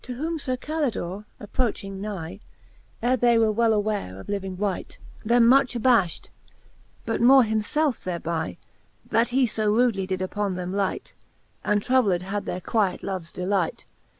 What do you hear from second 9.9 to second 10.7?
did uppon